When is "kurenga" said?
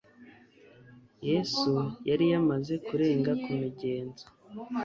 2.87-3.31